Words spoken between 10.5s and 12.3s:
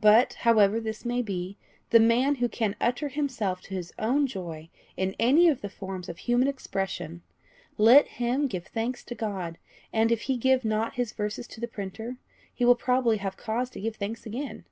not his verses to the printer,